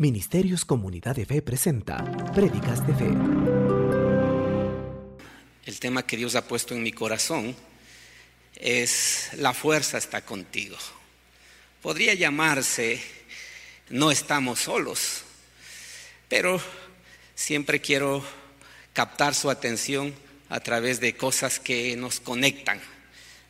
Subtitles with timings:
[0.00, 2.02] Ministerios Comunidad de Fe presenta
[2.32, 3.10] Prédicas de Fe.
[5.66, 7.54] El tema que Dios ha puesto en mi corazón
[8.56, 10.78] es La fuerza está contigo.
[11.82, 12.98] Podría llamarse
[13.90, 15.20] No estamos solos,
[16.30, 16.58] pero
[17.34, 18.24] siempre quiero
[18.94, 20.14] captar su atención
[20.48, 22.80] a través de cosas que nos conectan.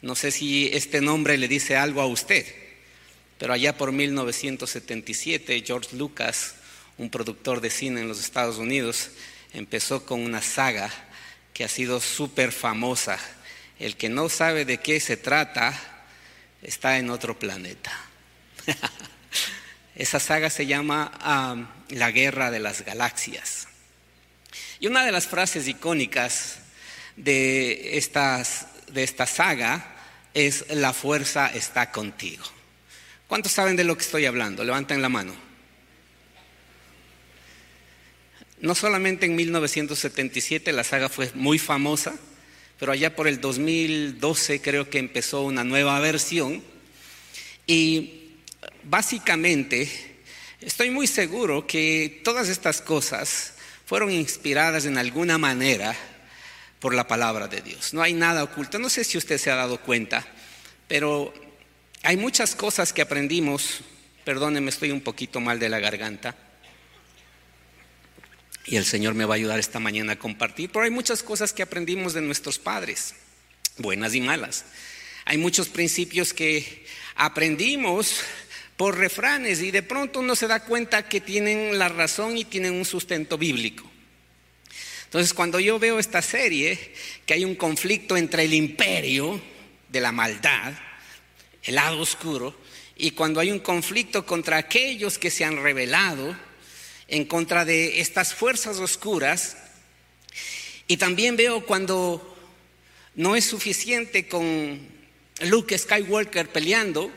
[0.03, 2.45] No sé si este nombre le dice algo a usted.
[3.41, 6.57] Pero allá por 1977, George Lucas,
[6.99, 9.12] un productor de cine en los Estados Unidos,
[9.55, 10.91] empezó con una saga
[11.55, 13.19] que ha sido súper famosa.
[13.79, 15.73] El que no sabe de qué se trata
[16.61, 17.91] está en otro planeta.
[19.95, 21.11] Esa saga se llama
[21.55, 23.69] um, La Guerra de las Galaxias.
[24.81, 26.59] Y una de las frases icónicas
[27.17, 28.05] de,
[28.89, 29.97] de esta saga
[30.34, 32.59] es La fuerza está contigo.
[33.30, 34.65] ¿Cuántos saben de lo que estoy hablando?
[34.65, 35.33] Levanten la mano.
[38.59, 42.12] No solamente en 1977 la saga fue muy famosa,
[42.81, 46.61] pero allá por el 2012 creo que empezó una nueva versión.
[47.69, 48.33] Y
[48.83, 49.89] básicamente
[50.61, 53.55] estoy muy seguro que todas estas cosas
[53.86, 55.95] fueron inspiradas en alguna manera
[56.81, 57.95] por la palabra de Dios.
[57.95, 58.81] No hay nada oculto.
[58.81, 60.27] No sé si usted se ha dado cuenta,
[60.89, 61.33] pero
[62.03, 63.81] hay muchas cosas que aprendimos,
[64.25, 66.37] perdónenme, estoy un poquito mal de la garganta,
[68.65, 71.53] y el Señor me va a ayudar esta mañana a compartir, pero hay muchas cosas
[71.53, 73.15] que aprendimos de nuestros padres,
[73.79, 74.65] buenas y malas.
[75.25, 78.20] Hay muchos principios que aprendimos
[78.77, 82.75] por refranes y de pronto uno se da cuenta que tienen la razón y tienen
[82.75, 83.91] un sustento bíblico.
[85.05, 86.95] Entonces cuando yo veo esta serie,
[87.27, 89.41] que hay un conflicto entre el imperio
[89.89, 90.73] de la maldad,
[91.64, 92.55] el lado oscuro,
[92.97, 96.36] y cuando hay un conflicto contra aquellos que se han rebelado
[97.08, 99.56] en contra de estas fuerzas oscuras,
[100.86, 102.36] y también veo cuando
[103.14, 104.80] no es suficiente con
[105.42, 107.11] Luke Skywalker peleando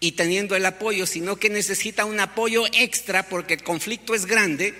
[0.00, 4.74] y teniendo el apoyo, sino que necesita un apoyo extra porque el conflicto es grande,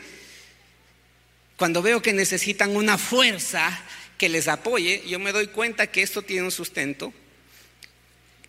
[1.56, 3.84] cuando veo que necesitan una fuerza
[4.16, 7.12] que les apoye, yo me doy cuenta que esto tiene un sustento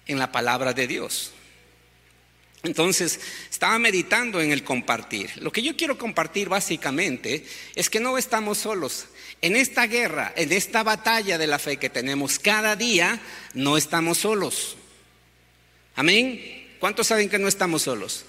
[0.09, 1.31] en la palabra de Dios.
[2.64, 5.31] Entonces, estaba meditando en el compartir.
[5.38, 9.06] Lo que yo quiero compartir básicamente es que no estamos solos.
[9.42, 13.22] En esta guerra, en esta batalla de la fe que tenemos cada día,
[13.53, 14.75] no estamos solos.
[15.96, 16.68] Amén.
[16.80, 18.26] ¿Cuántos saben que no estamos solos?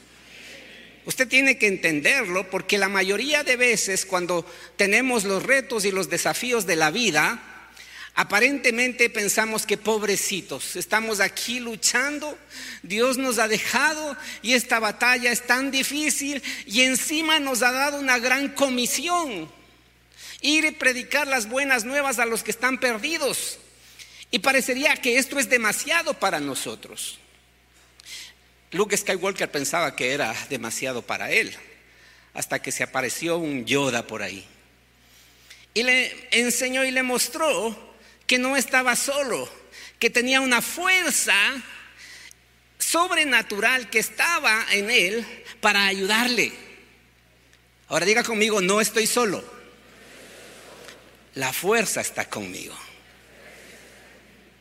[1.07, 6.11] Usted tiene que entenderlo porque la mayoría de veces cuando tenemos los retos y los
[6.11, 7.50] desafíos de la vida,
[8.15, 12.37] Aparentemente pensamos que pobrecitos, estamos aquí luchando,
[12.82, 17.99] Dios nos ha dejado y esta batalla es tan difícil y encima nos ha dado
[17.99, 19.50] una gran comisión,
[20.41, 23.59] ir y predicar las buenas nuevas a los que están perdidos.
[24.32, 27.19] Y parecería que esto es demasiado para nosotros.
[28.72, 31.56] Luke Skywalker pensaba que era demasiado para él,
[32.34, 34.47] hasta que se apareció un Yoda por ahí.
[35.75, 37.90] Y le enseñó y le mostró
[38.31, 39.49] que no estaba solo,
[39.99, 41.35] que tenía una fuerza
[42.79, 45.27] sobrenatural que estaba en él
[45.61, 46.53] para ayudarle.
[47.89, 49.43] Ahora diga conmigo, no estoy solo.
[51.35, 52.77] La fuerza está conmigo.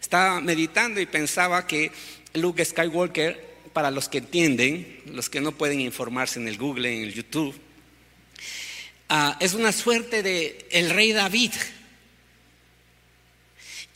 [0.02, 1.92] Estaba meditando y pensaba que
[2.34, 3.40] Luke Skywalker,
[3.72, 7.56] para los que entienden, los que no pueden informarse en el Google, en el YouTube,
[9.10, 11.52] ah, es una suerte de el rey David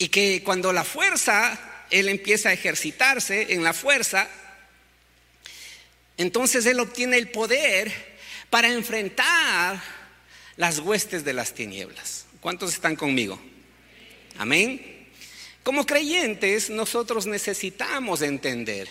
[0.04, 4.28] y que cuando la fuerza, él empieza a ejercitarse en la fuerza,
[6.18, 7.90] entonces él obtiene el poder
[8.50, 9.82] para enfrentar
[10.56, 12.26] las huestes de las tinieblas.
[12.42, 13.40] ¿Cuántos están conmigo?
[14.36, 15.08] Amén.
[15.62, 18.86] Como creyentes, nosotros necesitamos entender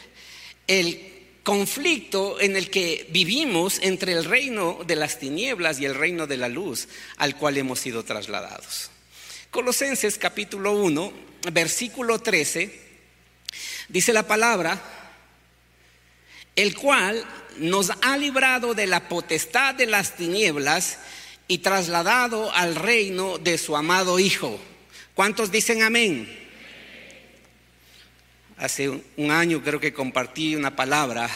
[0.66, 6.26] el conflicto en el que vivimos entre el reino de las tinieblas y el reino
[6.26, 8.90] de la luz al cual hemos sido trasladados.
[9.54, 11.14] Colosenses capítulo 1,
[11.52, 12.74] versículo 13,
[13.88, 14.82] dice la palabra,
[16.56, 17.24] el cual
[17.58, 20.98] nos ha librado de la potestad de las tinieblas
[21.48, 24.60] y trasladado al reino de su amado Hijo.
[25.14, 26.28] ¿Cuántos dicen amén?
[28.58, 31.30] Hace un año creo que compartí una palabra,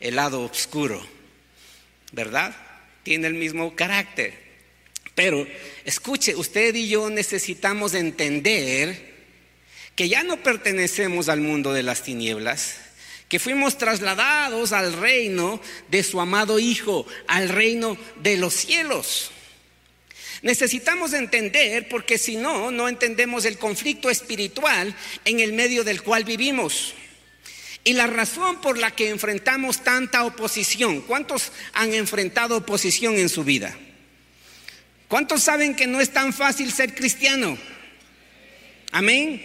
[0.00, 1.06] el lado oscuro,
[2.12, 2.56] ¿verdad?
[3.02, 4.47] Tiene el mismo carácter.
[5.18, 5.48] Pero
[5.84, 9.16] escuche, usted y yo necesitamos entender
[9.96, 12.76] que ya no pertenecemos al mundo de las tinieblas,
[13.28, 15.60] que fuimos trasladados al reino
[15.90, 19.32] de su amado Hijo, al reino de los cielos.
[20.42, 24.94] Necesitamos entender, porque si no, no entendemos el conflicto espiritual
[25.24, 26.94] en el medio del cual vivimos.
[27.82, 33.42] Y la razón por la que enfrentamos tanta oposición, ¿cuántos han enfrentado oposición en su
[33.42, 33.76] vida?
[35.08, 37.58] ¿Cuántos saben que no es tan fácil ser cristiano?
[38.92, 39.42] Amén.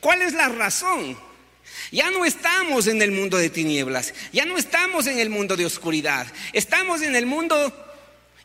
[0.00, 1.18] ¿Cuál es la razón?
[1.92, 5.66] Ya no estamos en el mundo de tinieblas, ya no estamos en el mundo de
[5.66, 7.72] oscuridad, estamos en el mundo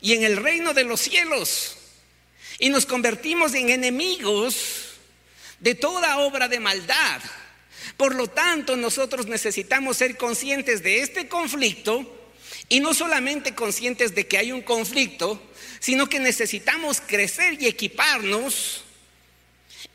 [0.01, 1.77] y en el reino de los cielos.
[2.59, 4.95] Y nos convertimos en enemigos
[5.59, 7.21] de toda obra de maldad.
[7.97, 12.22] Por lo tanto, nosotros necesitamos ser conscientes de este conflicto
[12.69, 15.41] y no solamente conscientes de que hay un conflicto,
[15.79, 18.83] sino que necesitamos crecer y equiparnos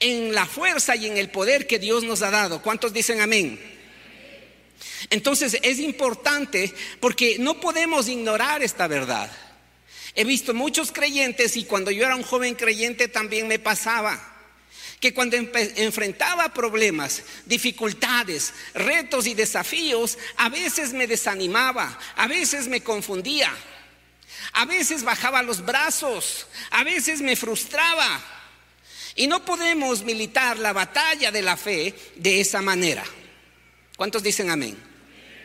[0.00, 2.62] en la fuerza y en el poder que Dios nos ha dado.
[2.62, 3.58] ¿Cuántos dicen amén?
[5.10, 9.30] Entonces es importante porque no podemos ignorar esta verdad.
[10.14, 14.37] He visto muchos creyentes y cuando yo era un joven creyente también me pasaba
[15.00, 22.82] que cuando enfrentaba problemas, dificultades, retos y desafíos, a veces me desanimaba, a veces me
[22.82, 23.54] confundía,
[24.52, 28.20] a veces bajaba los brazos, a veces me frustraba.
[29.14, 33.04] Y no podemos militar la batalla de la fe de esa manera.
[33.96, 34.76] ¿Cuántos dicen amén?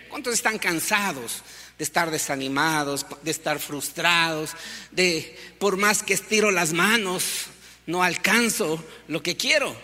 [0.09, 1.43] ¿Cuántos están cansados
[1.77, 4.51] de estar desanimados, de estar frustrados,
[4.91, 7.47] de por más que estiro las manos,
[7.85, 9.75] no alcanzo lo que quiero?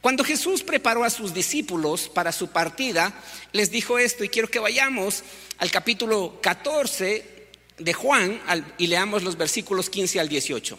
[0.00, 3.14] Cuando Jesús preparó a sus discípulos para su partida,
[3.52, 5.24] les dijo esto y quiero que vayamos
[5.58, 7.48] al capítulo 14
[7.78, 8.40] de Juan
[8.76, 10.78] y leamos los versículos 15 al 18.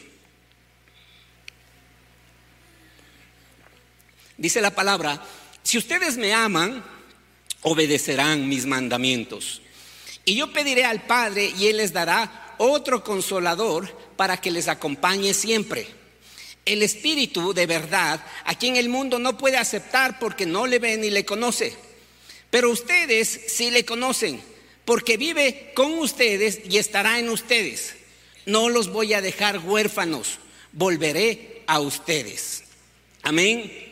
[4.38, 5.25] Dice la palabra,
[5.63, 6.84] si ustedes me aman,
[7.62, 9.62] obedecerán mis mandamientos.
[10.24, 15.34] Y yo pediré al Padre y Él les dará otro consolador para que les acompañe
[15.34, 15.88] siempre.
[16.66, 20.98] El Espíritu de verdad, a quien el mundo no puede aceptar porque no le ve
[20.98, 21.76] ni le conoce.
[22.50, 24.42] Pero ustedes sí le conocen,
[24.84, 27.96] porque vive con ustedes y estará en ustedes.
[28.46, 30.40] No los voy a dejar huérfanos,
[30.72, 32.64] volveré a ustedes.
[33.24, 33.85] Amén.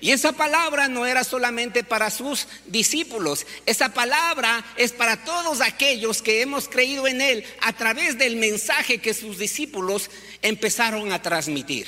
[0.00, 6.22] Y esa palabra no era solamente para sus discípulos, esa palabra es para todos aquellos
[6.22, 10.10] que hemos creído en Él a través del mensaje que sus discípulos
[10.42, 11.86] empezaron a transmitir.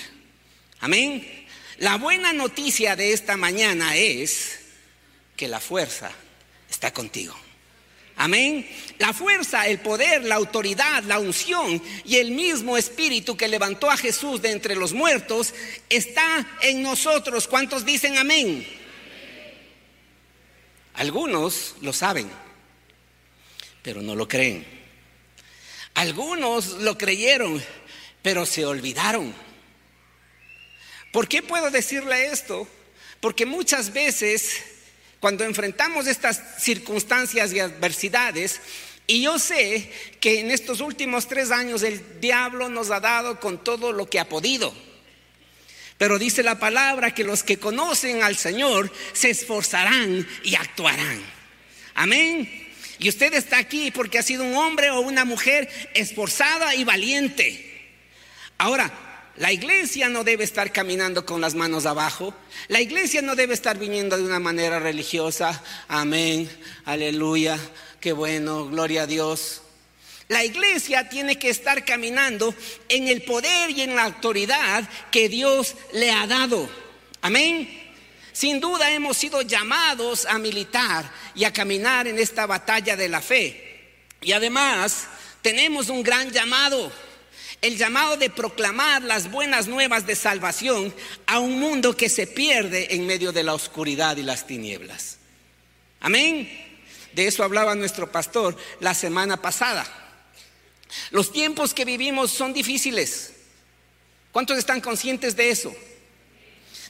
[0.80, 1.46] Amén.
[1.78, 4.58] La buena noticia de esta mañana es
[5.36, 6.10] que la fuerza
[6.68, 7.36] está contigo.
[8.18, 8.68] Amén.
[8.98, 13.96] La fuerza, el poder, la autoridad, la unción y el mismo espíritu que levantó a
[13.96, 15.54] Jesús de entre los muertos
[15.88, 17.46] está en nosotros.
[17.46, 18.66] ¿Cuántos dicen amén?
[20.94, 22.28] Algunos lo saben,
[23.82, 24.66] pero no lo creen.
[25.94, 27.62] Algunos lo creyeron,
[28.20, 29.32] pero se olvidaron.
[31.12, 32.66] ¿Por qué puedo decirle esto?
[33.20, 34.60] Porque muchas veces
[35.20, 38.60] cuando enfrentamos estas circunstancias y adversidades,
[39.06, 43.64] y yo sé que en estos últimos tres años el diablo nos ha dado con
[43.64, 44.74] todo lo que ha podido.
[45.96, 51.20] Pero dice la palabra que los que conocen al Señor se esforzarán y actuarán.
[51.94, 52.68] Amén.
[53.00, 57.64] Y usted está aquí porque ha sido un hombre o una mujer esforzada y valiente.
[58.58, 59.07] Ahora,
[59.38, 62.34] la iglesia no debe estar caminando con las manos abajo.
[62.66, 65.62] La iglesia no debe estar viniendo de una manera religiosa.
[65.86, 66.50] Amén,
[66.84, 67.56] aleluya,
[68.00, 69.62] qué bueno, gloria a Dios.
[70.26, 72.52] La iglesia tiene que estar caminando
[72.88, 76.68] en el poder y en la autoridad que Dios le ha dado.
[77.20, 77.80] Amén.
[78.32, 83.20] Sin duda hemos sido llamados a militar y a caminar en esta batalla de la
[83.20, 84.02] fe.
[84.20, 85.06] Y además
[85.42, 86.92] tenemos un gran llamado
[87.60, 90.94] el llamado de proclamar las buenas nuevas de salvación
[91.26, 95.18] a un mundo que se pierde en medio de la oscuridad y las tinieblas.
[96.00, 96.48] Amén.
[97.12, 99.86] De eso hablaba nuestro pastor la semana pasada.
[101.10, 103.34] Los tiempos que vivimos son difíciles.
[104.30, 105.74] ¿Cuántos están conscientes de eso?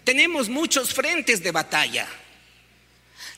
[0.05, 2.09] Tenemos muchos frentes de batalla.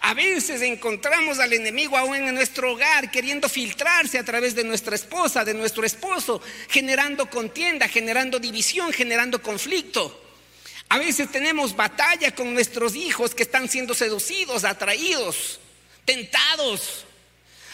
[0.00, 4.94] A veces encontramos al enemigo aún en nuestro hogar queriendo filtrarse a través de nuestra
[4.96, 6.40] esposa, de nuestro esposo,
[6.70, 10.28] generando contienda, generando división, generando conflicto.
[10.88, 15.60] A veces tenemos batalla con nuestros hijos que están siendo seducidos, atraídos,
[16.06, 17.04] tentados.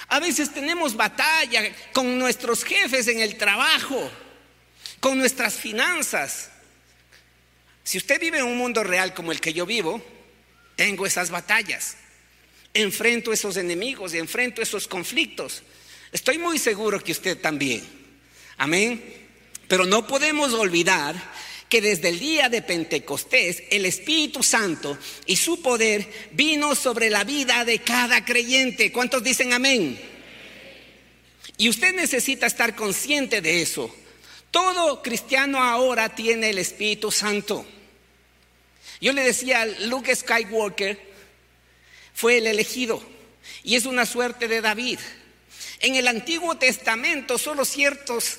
[0.08, 4.10] A veces tenemos batalla con nuestros jefes en el trabajo,
[4.98, 6.50] con nuestras finanzas.
[7.84, 10.04] Si usted vive en un mundo real como el que yo vivo,
[10.74, 11.96] tengo esas batallas.
[12.76, 15.62] Enfrento esos enemigos enfrento esos conflictos.
[16.12, 17.82] Estoy muy seguro que usted también.
[18.56, 19.02] Amén.
[19.68, 21.14] Pero no podemos olvidar
[21.68, 27.24] que desde el día de Pentecostés el Espíritu Santo y su poder vino sobre la
[27.24, 28.92] vida de cada creyente.
[28.92, 29.98] ¿Cuántos dicen amén?
[31.58, 33.94] Y usted necesita estar consciente de eso.
[34.50, 37.66] Todo cristiano ahora tiene el Espíritu Santo.
[39.00, 41.15] Yo le decía, Luke Skywalker
[42.16, 43.02] fue el elegido
[43.62, 44.98] y es una suerte de David.
[45.80, 48.38] En el Antiguo Testamento solo ciertos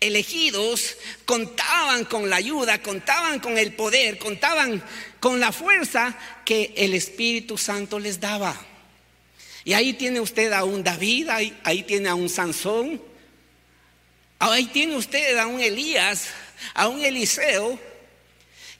[0.00, 0.96] elegidos
[1.26, 4.82] contaban con la ayuda, contaban con el poder, contaban
[5.20, 8.58] con la fuerza que el Espíritu Santo les daba.
[9.64, 13.02] Y ahí tiene usted a un David, ahí, tiene a un Sansón,
[14.38, 16.28] ahí tiene usted a un Elías,
[16.72, 17.78] a un Eliseo,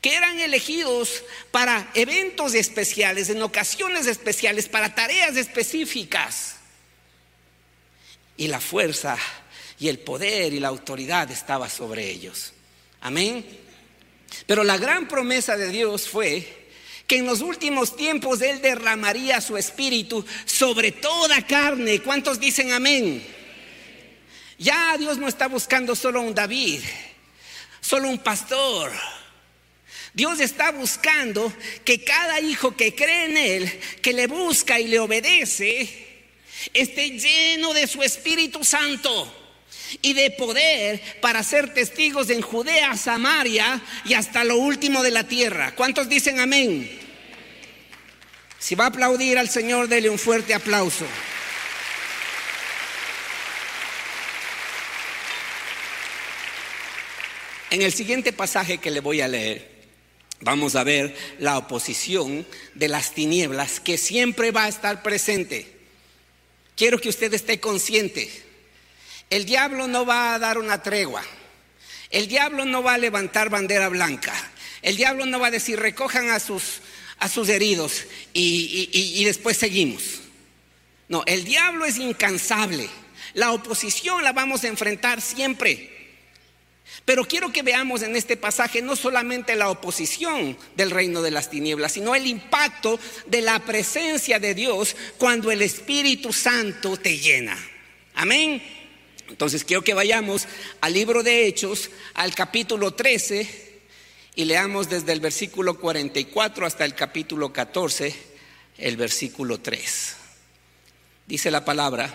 [0.05, 6.57] que eran elegidos para eventos especiales, en ocasiones especiales, para tareas específicas.
[8.37, 9.17] Y la fuerza
[9.79, 12.53] y el poder y la autoridad estaba sobre ellos.
[13.01, 13.47] Amén.
[14.47, 16.69] Pero la gran promesa de Dios fue
[17.07, 22.03] que en los últimos tiempos Él derramaría su espíritu sobre toda carne.
[22.03, 23.27] ¿Cuántos dicen amén?
[24.59, 26.83] Ya Dios no está buscando solo un David,
[27.81, 28.93] solo un pastor.
[30.15, 31.53] Dios está buscando
[31.85, 36.07] que cada hijo que cree en Él, que le busca y le obedece,
[36.73, 39.33] esté lleno de su Espíritu Santo
[40.03, 45.25] y de poder para ser testigos en Judea, Samaria y hasta lo último de la
[45.25, 45.75] tierra.
[45.75, 47.01] ¿Cuántos dicen amén?
[48.61, 51.07] Si va a aplaudir al Señor, dele un fuerte aplauso.
[57.71, 59.74] En el siguiente pasaje que le voy a leer,
[60.45, 65.73] vamos a ver la oposición de las tinieblas que siempre va a estar presente.
[66.77, 68.45] Quiero que usted esté consciente
[69.31, 71.23] el diablo no va a dar una tregua.
[72.11, 74.33] El diablo no va a levantar bandera blanca.
[74.83, 76.81] El diablo no va a decir recojan a sus,
[77.19, 80.21] a sus heridos y, y después seguimos.
[81.09, 82.89] No, el diablo es incansable.
[83.33, 85.91] La oposición la vamos a enfrentar siempre.
[87.05, 91.51] Pero quiero que veamos en este pasaje no solamente la oposición del reino de las
[91.51, 97.59] tinieblas, sino el impacto de la presencia de Dios cuando el Espíritu Santo te llena.
[98.15, 98.63] Amén.
[99.29, 100.47] Entonces quiero que vayamos
[100.81, 103.81] al libro de Hechos, al capítulo 13,
[104.37, 108.15] y leamos desde el versículo 44 hasta el capítulo 14,
[108.79, 110.17] el versículo 3.
[111.27, 112.15] Dice la palabra,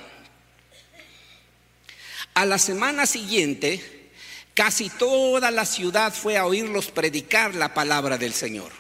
[2.34, 3.99] a la semana siguiente,
[4.60, 8.74] casi toda la ciudad fue a oírlos predicar la palabra del Señor.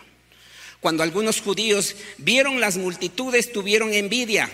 [0.82, 4.50] Cuando algunos judíos vieron las multitudes, tuvieron envidia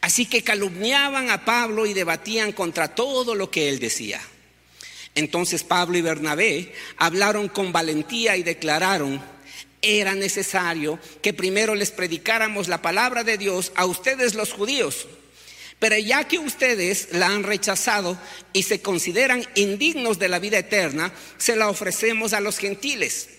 [0.00, 4.18] Así que calumniaban a Pablo y debatían contra todo lo que él decía.
[5.14, 9.22] Entonces Pablo y Bernabé hablaron con valentía y declararon,
[9.82, 15.06] era necesario que primero les predicáramos la palabra de Dios a ustedes los judíos.
[15.80, 18.16] Pero ya que ustedes la han rechazado
[18.52, 23.30] y se consideran indignos de la vida eterna, se la ofrecemos a los gentiles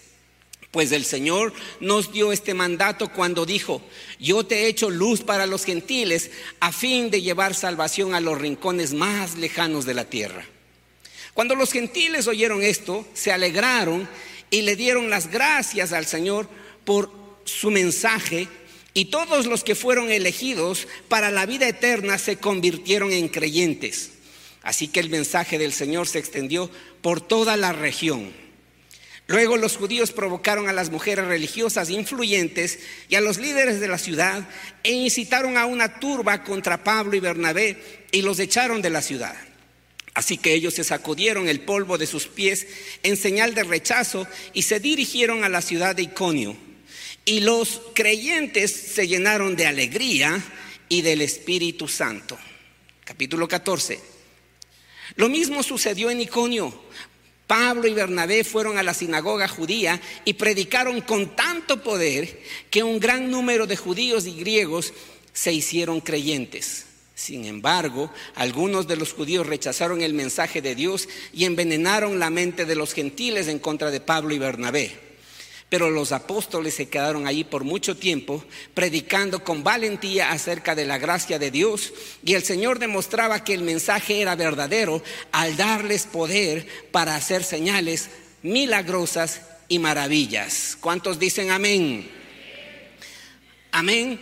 [0.72, 3.82] pues el Señor nos dio este mandato cuando dijo,
[4.20, 6.32] yo te he hecho luz para los gentiles
[6.62, 10.46] a fin de llevar salvación a los rincones más lejanos de la tierra.
[11.34, 14.08] Cuando los gentiles oyeron esto, se alegraron
[14.50, 16.48] y le dieron las gracias al Señor
[16.86, 17.12] por
[17.44, 18.48] su mensaje
[18.94, 24.12] y todos los que fueron elegidos para la vida eterna se convirtieron en creyentes.
[24.64, 26.70] Así que el mensaje del Señor se extendió
[27.02, 28.32] por toda la región.
[29.28, 33.98] Luego los judíos provocaron a las mujeres religiosas influyentes y a los líderes de la
[33.98, 34.48] ciudad
[34.84, 37.82] e incitaron a una turba contra Pablo y Bernabé
[38.12, 39.36] y los echaron de la ciudad.
[40.14, 42.68] Así que ellos se sacudieron el polvo de sus pies
[43.04, 46.71] en señal de rechazo y se dirigieron a la ciudad de Iconio.
[47.26, 50.44] Y los creyentes se llenaron de alegría
[50.90, 52.38] y del Espíritu Santo.
[53.04, 54.00] Capítulo 14.
[55.16, 56.74] Lo mismo sucedió en Iconio.
[57.46, 63.00] Pablo y Bernabé fueron a la sinagoga judía y predicaron con tanto poder que un
[63.00, 64.94] gran número de judíos y griegos
[65.34, 66.86] se hicieron creyentes.
[67.14, 72.66] Sin embargo, algunos de los judíos rechazaron el mensaje de Dios y envenenaron la mente
[72.66, 75.11] de los gentiles en contra de Pablo y Bernabé.
[75.72, 80.98] Pero los apóstoles se quedaron allí por mucho tiempo predicando con valentía acerca de la
[80.98, 81.94] gracia de Dios
[82.26, 85.02] y el Señor demostraba que el mensaje era verdadero
[85.32, 88.10] al darles poder para hacer señales
[88.42, 90.78] milagrosas y maravillas.
[90.82, 92.12] ¿Cuántos dicen amén?
[93.72, 94.20] Amén.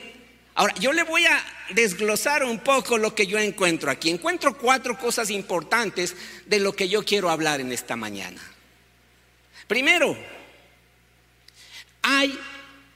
[0.54, 4.12] Ahora, yo le voy a desglosar un poco lo que yo encuentro aquí.
[4.12, 6.16] Encuentro cuatro cosas importantes
[6.46, 8.40] de lo que yo quiero hablar en esta mañana.
[9.68, 10.16] Primero,
[12.18, 12.40] hay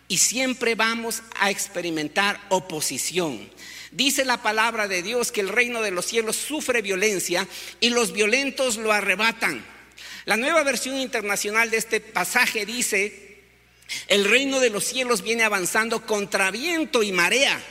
[0.07, 3.49] y siempre vamos a experimentar oposición.
[3.91, 7.47] Dice la palabra de Dios que el reino de los cielos sufre violencia
[7.79, 9.63] y los violentos lo arrebatan.
[10.25, 13.41] La nueva versión internacional de este pasaje dice,
[14.07, 17.61] el reino de los cielos viene avanzando contra viento y marea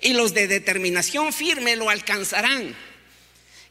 [0.00, 2.74] y los de determinación firme lo alcanzarán.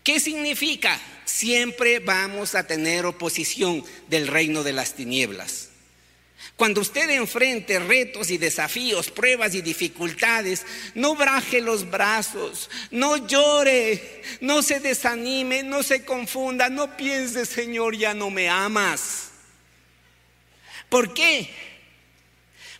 [0.03, 0.99] ¿Qué significa?
[1.25, 5.68] Siempre vamos a tener oposición del reino de las tinieblas.
[6.59, 14.21] Cuando usted enfrente retos y desafíos, pruebas y dificultades, no braje los brazos, no llore,
[14.41, 19.29] no se desanime, no se confunda, no piense, Señor, ya no me amas.
[20.89, 21.49] ¿Por qué?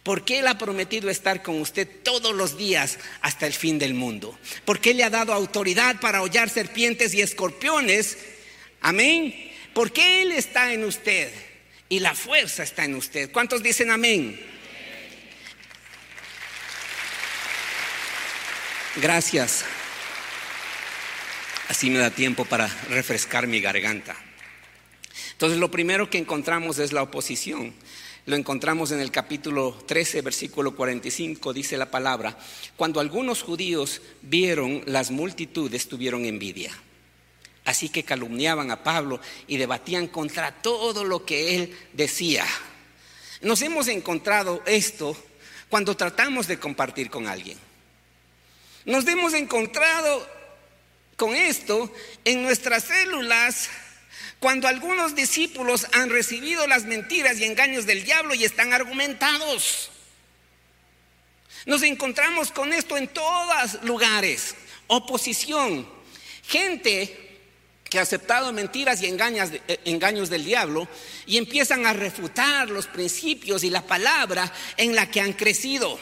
[0.03, 4.37] Porque Él ha prometido estar con usted todos los días hasta el fin del mundo.
[4.65, 8.17] Porque Él le ha dado autoridad para hollar serpientes y escorpiones.
[8.81, 9.53] Amén.
[9.73, 11.31] Porque Él está en usted
[11.89, 13.31] y la fuerza está en usted.
[13.31, 14.39] ¿Cuántos dicen amén?
[18.97, 19.65] Gracias.
[21.67, 24.15] Así me da tiempo para refrescar mi garganta.
[25.31, 27.73] Entonces lo primero que encontramos es la oposición.
[28.25, 32.37] Lo encontramos en el capítulo 13, versículo 45, dice la palabra,
[32.75, 36.71] cuando algunos judíos vieron las multitudes, tuvieron envidia.
[37.69, 42.43] Así que calumniaban a Pablo y debatían contra todo lo que él decía.
[43.41, 45.15] Nos hemos encontrado esto
[45.69, 47.59] cuando tratamos de compartir con alguien.
[48.85, 50.27] Nos hemos encontrado
[51.15, 51.93] con esto
[52.25, 53.69] en nuestras células
[54.39, 59.91] cuando algunos discípulos han recibido las mentiras y engaños del diablo y están argumentados.
[61.67, 64.55] Nos encontramos con esto en todos lugares.
[64.87, 65.87] Oposición.
[66.47, 67.28] Gente
[67.89, 70.87] que ha aceptado mentiras y eh, engaños del diablo
[71.25, 75.99] y empiezan a refutar los principios y la palabra en la que han crecido.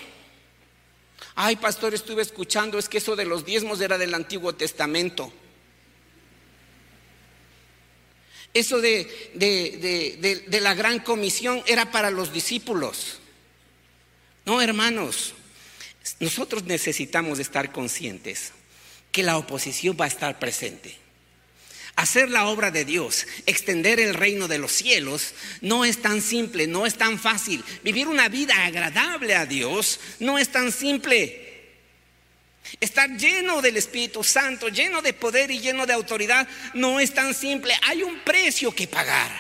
[1.36, 5.32] Ay, pastor, estuve escuchando, es que eso de los diezmos era del Antiguo Testamento.
[8.54, 13.20] Eso de, de la gran comisión era para los discípulos.
[14.46, 15.36] No, hermanos,
[16.20, 18.52] nosotros necesitamos estar conscientes
[19.12, 21.07] que la oposición va a estar presente.
[21.98, 26.68] Hacer la obra de Dios, extender el reino de los cielos, no es tan simple,
[26.68, 27.64] no es tan fácil.
[27.84, 31.74] Vivir una vida agradable a Dios no es tan simple.
[32.80, 37.34] Estar lleno del Espíritu Santo, lleno de poder y lleno de autoridad, no es tan
[37.34, 37.74] simple.
[37.82, 39.32] Hay un precio que pagar.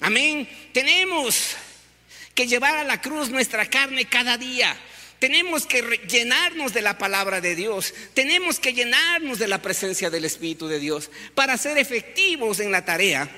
[0.00, 0.48] Amén.
[0.72, 1.54] Tenemos
[2.34, 4.76] que llevar a la cruz nuestra carne cada día.
[5.20, 7.92] Tenemos que llenarnos de la palabra de Dios.
[8.14, 12.86] Tenemos que llenarnos de la presencia del Espíritu de Dios para ser efectivos en la
[12.86, 13.30] tarea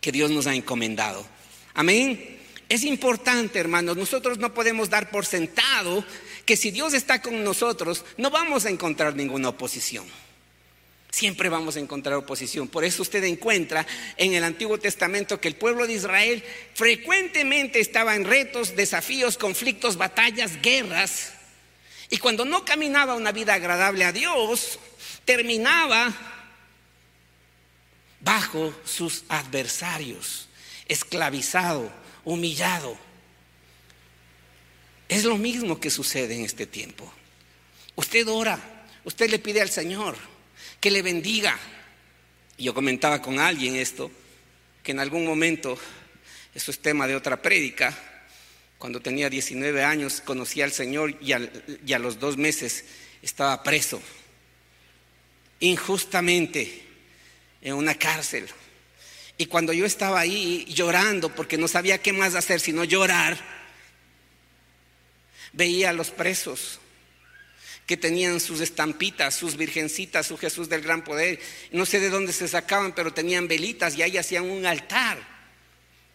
[0.00, 1.26] que Dios nos ha encomendado.
[1.74, 2.38] Amén.
[2.68, 6.04] Es importante, hermanos, nosotros no podemos dar por sentado
[6.46, 10.06] que si Dios está con nosotros, no vamos a encontrar ninguna oposición.
[11.10, 12.68] Siempre vamos a encontrar oposición.
[12.68, 16.44] Por eso usted encuentra en el Antiguo Testamento que el pueblo de Israel
[16.74, 21.32] frecuentemente estaba en retos, desafíos, conflictos, batallas, guerras.
[22.10, 24.78] Y cuando no caminaba una vida agradable a Dios,
[25.24, 26.12] terminaba
[28.20, 30.48] bajo sus adversarios,
[30.86, 31.92] esclavizado,
[32.24, 32.96] humillado.
[35.08, 37.12] Es lo mismo que sucede en este tiempo.
[37.96, 40.29] Usted ora, usted le pide al Señor
[40.80, 41.58] que le bendiga.
[42.58, 44.10] Yo comentaba con alguien esto,
[44.82, 45.78] que en algún momento,
[46.54, 47.96] eso es tema de otra prédica,
[48.78, 51.34] cuando tenía 19 años conocí al Señor y,
[51.86, 52.84] y a los dos meses
[53.22, 54.00] estaba preso,
[55.60, 56.82] injustamente,
[57.60, 58.46] en una cárcel.
[59.36, 63.38] Y cuando yo estaba ahí llorando, porque no sabía qué más hacer sino llorar,
[65.52, 66.78] veía a los presos
[67.90, 71.40] que tenían sus estampitas, sus virgencitas, su Jesús del gran poder.
[71.72, 75.18] No sé de dónde se sacaban, pero tenían velitas y ahí hacían un altar.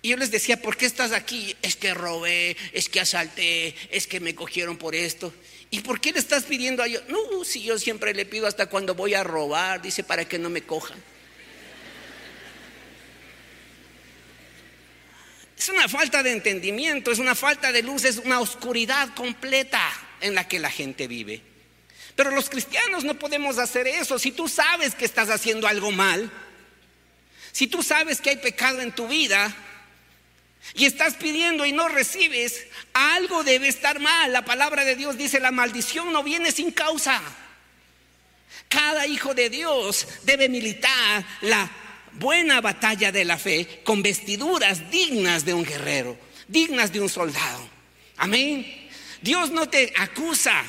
[0.01, 1.53] Y yo les decía, ¿por qué estás aquí?
[1.61, 5.33] Es que robé, es que asalté, es que me cogieron por esto.
[5.69, 7.03] ¿Y por qué le estás pidiendo a Dios?
[7.09, 10.49] No, si yo siempre le pido hasta cuando voy a robar, dice, para que no
[10.49, 11.03] me cojan.
[15.57, 20.35] Es una falta de entendimiento, es una falta de luz, es una oscuridad completa en
[20.35, 21.54] la que la gente vive.
[22.15, 24.17] Pero los cristianos no podemos hacer eso.
[24.17, 26.32] Si tú sabes que estás haciendo algo mal,
[27.51, 29.54] si tú sabes que hay pecado en tu vida,
[30.73, 34.34] y estás pidiendo y no recibes, algo debe estar mal.
[34.34, 37.21] La palabra de Dios dice, la maldición no viene sin causa.
[38.67, 41.69] Cada hijo de Dios debe militar la
[42.13, 47.69] buena batalla de la fe con vestiduras dignas de un guerrero, dignas de un soldado.
[48.17, 48.89] Amén.
[49.21, 50.63] Dios no te acusa.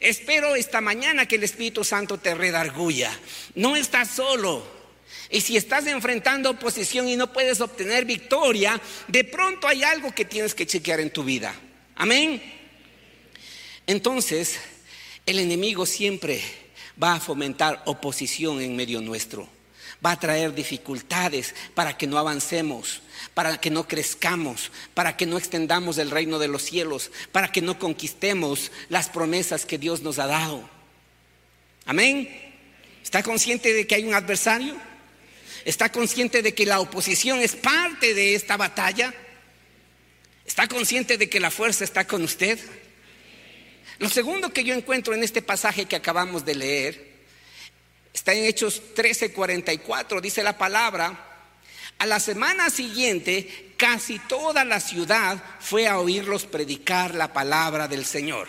[0.00, 3.16] Espero esta mañana que el Espíritu Santo te redarguya.
[3.54, 4.76] No estás solo.
[5.30, 10.24] Y si estás enfrentando oposición y no puedes obtener victoria, de pronto hay algo que
[10.24, 11.54] tienes que chequear en tu vida.
[11.96, 12.42] Amén.
[13.86, 14.58] Entonces,
[15.24, 16.40] el enemigo siempre
[17.02, 19.48] va a fomentar oposición en medio nuestro.
[20.04, 23.00] Va a traer dificultades para que no avancemos,
[23.34, 27.62] para que no crezcamos, para que no extendamos el reino de los cielos, para que
[27.62, 30.68] no conquistemos las promesas que Dios nos ha dado.
[31.84, 32.28] Amén.
[33.02, 34.76] ¿Está consciente de que hay un adversario?
[35.64, 39.14] ¿Está consciente de que la oposición es parte de esta batalla?
[40.44, 42.58] ¿Está consciente de que la fuerza está con usted?
[43.98, 47.16] Lo segundo que yo encuentro en este pasaje que acabamos de leer
[48.12, 51.25] está en Hechos 13:44, dice la palabra,
[51.98, 58.04] a la semana siguiente casi toda la ciudad fue a oírlos predicar la palabra del
[58.04, 58.48] Señor.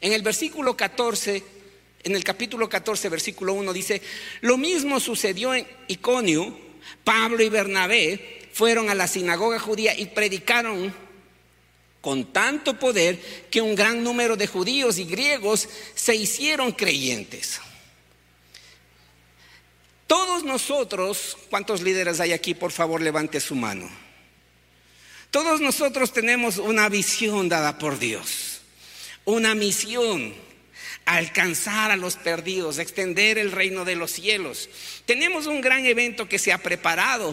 [0.00, 1.42] En el versículo 14,
[2.02, 4.02] en el capítulo 14, versículo 1 dice,
[4.40, 6.58] lo mismo sucedió en Iconio,
[7.04, 10.92] Pablo y Bernabé fueron a la sinagoga judía y predicaron
[12.00, 17.60] con tanto poder que un gran número de judíos y griegos se hicieron creyentes.
[20.10, 22.52] Todos nosotros, ¿cuántos líderes hay aquí?
[22.52, 23.88] Por favor, levante su mano.
[25.30, 28.60] Todos nosotros tenemos una visión dada por Dios,
[29.24, 30.34] una misión,
[31.04, 34.68] alcanzar a los perdidos, extender el reino de los cielos.
[35.06, 37.32] Tenemos un gran evento que se ha preparado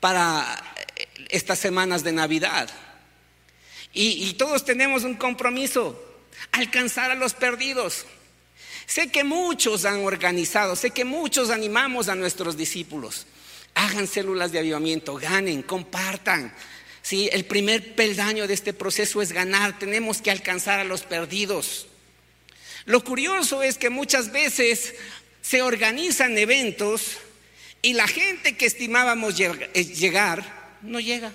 [0.00, 0.64] para
[1.28, 2.70] estas semanas de Navidad.
[3.92, 6.02] Y, todos tenemos un compromiso,
[6.52, 8.06] alcanzar a los perdidos.
[8.88, 13.26] Sé que muchos han organizado, sé que muchos animamos a nuestros discípulos.
[13.74, 16.52] Hagan células de avivamiento, ganen, compartan.
[17.02, 19.78] Sí, el primer peldaño de este proceso es ganar.
[19.78, 21.86] Tenemos que alcanzar a los perdidos.
[22.86, 24.94] Lo curioso es que muchas veces
[25.42, 27.18] se organizan eventos
[27.82, 31.32] y la gente que estimábamos llegar no llega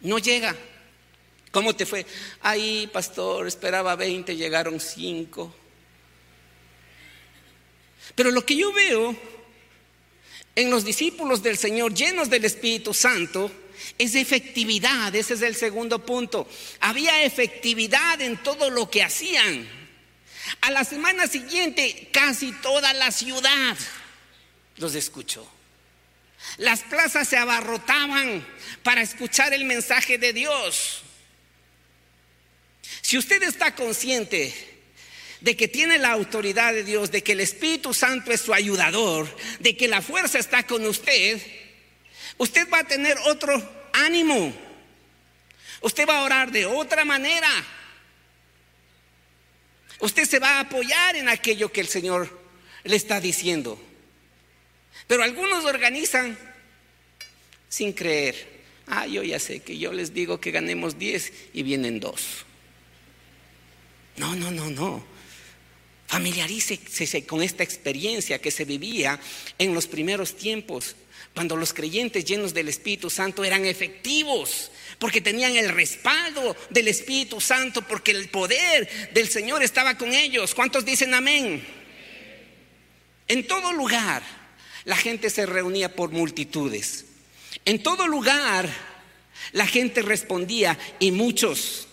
[0.00, 0.54] no llega.
[1.50, 2.04] ¿Cómo te fue?
[2.42, 5.54] Ahí, pastor, esperaba 20, llegaron 5.
[8.14, 9.16] Pero lo que yo veo
[10.54, 13.50] en los discípulos del Señor llenos del Espíritu Santo
[13.96, 16.48] es efectividad, ese es el segundo punto.
[16.80, 19.68] Había efectividad en todo lo que hacían.
[20.62, 23.76] A la semana siguiente casi toda la ciudad
[24.76, 25.48] los escuchó.
[26.56, 28.46] Las plazas se abarrotaban
[28.82, 31.02] para escuchar el mensaje de Dios.
[33.08, 34.52] Si usted está consciente
[35.40, 39.34] de que tiene la autoridad de Dios, de que el Espíritu Santo es su ayudador,
[39.60, 41.40] de que la fuerza está con usted,
[42.36, 44.52] usted va a tener otro ánimo.
[45.80, 47.48] Usted va a orar de otra manera.
[50.00, 52.38] Usted se va a apoyar en aquello que el Señor
[52.84, 53.82] le está diciendo.
[55.06, 56.38] Pero algunos organizan
[57.70, 58.60] sin creer.
[58.86, 62.44] Ah, yo ya sé que yo les digo que ganemos 10 y vienen dos.
[64.18, 65.04] No, no, no, no.
[66.06, 69.20] Familiarícese con esta experiencia que se vivía
[69.58, 70.96] en los primeros tiempos,
[71.34, 77.40] cuando los creyentes llenos del Espíritu Santo eran efectivos, porque tenían el respaldo del Espíritu
[77.40, 80.54] Santo, porque el poder del Señor estaba con ellos.
[80.54, 81.64] ¿Cuántos dicen amén?
[83.28, 84.22] En todo lugar
[84.84, 87.04] la gente se reunía por multitudes.
[87.66, 88.68] En todo lugar
[89.52, 91.86] la gente respondía y muchos,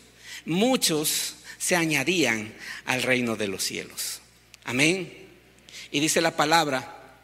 [0.46, 1.35] muchos
[1.66, 2.54] se añadían
[2.86, 4.22] al reino de los cielos.
[4.66, 5.12] Amén.
[5.90, 7.18] Y dice la palabra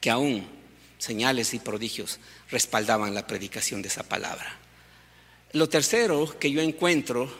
[0.00, 0.48] que aún
[0.96, 2.18] señales y prodigios
[2.50, 4.58] respaldaban la predicación de esa palabra.
[5.52, 7.30] Lo tercero que yo encuentro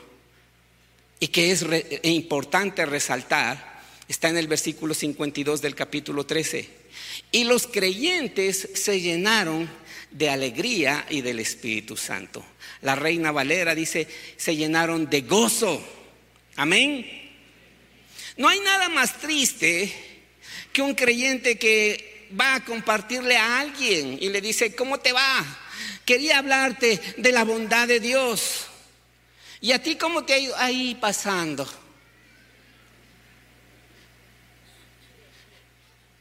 [1.19, 1.65] y que es
[2.03, 6.69] importante resaltar está en el versículo 52 del capítulo 13.
[7.31, 9.67] Y los creyentes se llenaron
[10.11, 12.45] de alegría y del Espíritu Santo.
[12.83, 16.04] La reina Valera dice, se llenaron de gozo.
[16.55, 17.05] Amén.
[18.37, 19.93] No hay nada más triste
[20.71, 25.45] que un creyente que va a compartirle a alguien y le dice, ¿cómo te va?
[26.05, 28.67] Quería hablarte de la bondad de Dios.
[29.61, 31.67] ¿Y a ti cómo te ha ido ahí pasando?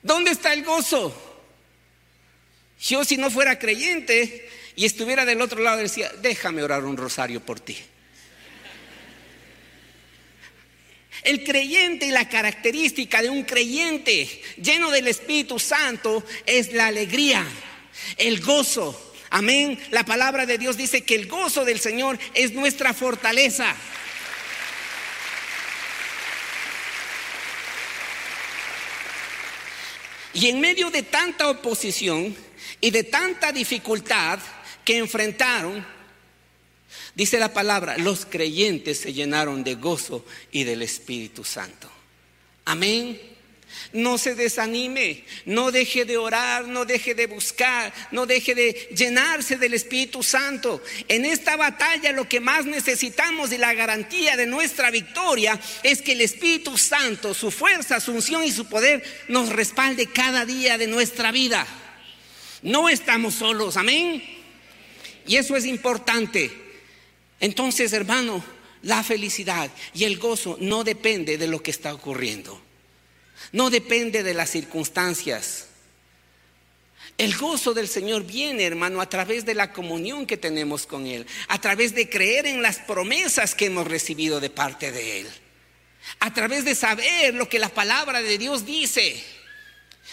[0.02, 1.14] ¿Dónde está el gozo?
[2.80, 7.40] Yo si no fuera creyente y estuviera del otro lado, decía, déjame orar un rosario
[7.40, 7.78] por ti.
[11.22, 17.46] El creyente y la característica de un creyente lleno del Espíritu Santo es la alegría,
[18.18, 19.12] el gozo.
[19.30, 19.80] Amén.
[19.90, 23.74] La palabra de Dios dice que el gozo del Señor es nuestra fortaleza.
[30.34, 32.36] Y en medio de tanta oposición
[32.80, 34.40] y de tanta dificultad
[34.84, 35.86] que enfrentaron,
[37.14, 41.88] Dice la palabra, los creyentes se llenaron de gozo y del Espíritu Santo.
[42.64, 43.20] Amén.
[43.92, 49.56] No se desanime, no deje de orar, no deje de buscar, no deje de llenarse
[49.56, 50.82] del Espíritu Santo.
[51.06, 56.12] En esta batalla lo que más necesitamos y la garantía de nuestra victoria es que
[56.12, 60.88] el Espíritu Santo, su fuerza, su unción y su poder nos respalde cada día de
[60.88, 61.66] nuestra vida.
[62.62, 64.22] No estamos solos, amén.
[65.26, 66.63] Y eso es importante.
[67.40, 68.44] Entonces, hermano,
[68.82, 72.60] la felicidad y el gozo no depende de lo que está ocurriendo.
[73.52, 75.68] No depende de las circunstancias.
[77.16, 81.26] El gozo del Señor viene, hermano, a través de la comunión que tenemos con Él,
[81.48, 85.28] a través de creer en las promesas que hemos recibido de parte de Él,
[86.18, 89.22] a través de saber lo que la palabra de Dios dice.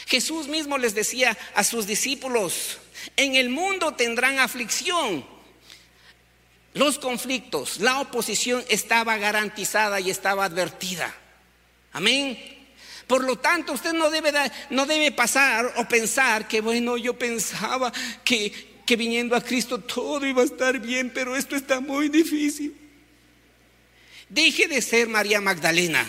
[0.06, 2.78] Jesús mismo les decía a sus discípulos,
[3.16, 5.26] en el mundo tendrán aflicción,
[6.74, 11.14] los conflictos, la oposición estaba garantizada y estaba advertida.
[11.92, 12.38] Amén.
[13.08, 14.32] Por lo tanto, usted no debe,
[14.70, 17.92] no debe pasar o pensar que, bueno, yo pensaba
[18.24, 22.74] que, que viniendo a Cristo todo iba a estar bien, pero esto está muy difícil.
[24.30, 26.08] Deje de ser María Magdalena,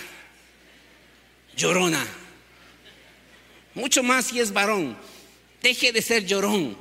[1.57, 2.07] llorona.
[3.75, 4.97] Mucho más si es varón.
[5.61, 6.77] Deje de ser llorón.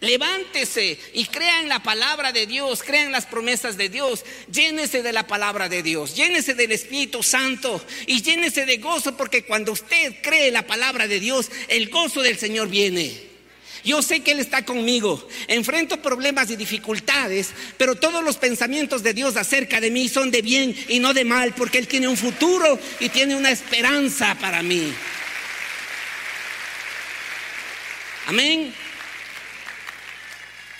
[0.00, 5.02] Levántese y crea en la palabra de Dios, crea en las promesas de Dios, llénese
[5.02, 9.72] de la palabra de Dios, llénese del Espíritu Santo y llénese de gozo porque cuando
[9.72, 13.28] usted cree la palabra de Dios, el gozo del Señor viene.
[13.84, 19.12] Yo sé que Él está conmigo, enfrento problemas y dificultades, pero todos los pensamientos de
[19.12, 22.16] Dios acerca de mí son de bien y no de mal, porque Él tiene un
[22.16, 24.92] futuro y tiene una esperanza para mí.
[28.26, 28.74] Amén.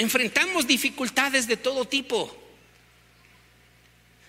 [0.00, 2.34] Enfrentamos dificultades de todo tipo.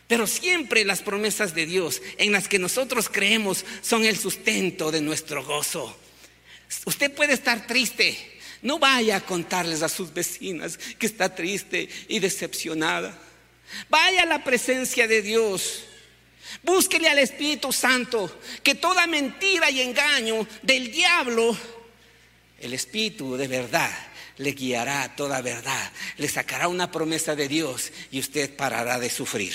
[0.05, 4.99] Pero siempre las promesas de Dios en las que nosotros creemos son el sustento de
[4.99, 5.97] nuestro gozo.
[6.83, 8.17] Usted puede estar triste.
[8.61, 13.17] No vaya a contarles a sus vecinas que está triste y decepcionada.
[13.87, 15.85] Vaya a la presencia de Dios.
[16.63, 21.57] Búsquele al Espíritu Santo que toda mentira y engaño del diablo,
[22.59, 24.10] el Espíritu de verdad
[24.41, 29.09] le guiará a toda verdad, le sacará una promesa de Dios y usted parará de
[29.09, 29.53] sufrir.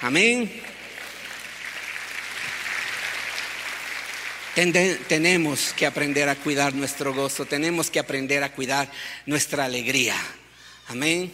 [0.00, 0.50] Amén.
[5.08, 8.90] tenemos que aprender a cuidar nuestro gozo, tenemos que aprender a cuidar
[9.24, 10.16] nuestra alegría.
[10.88, 11.32] Amén.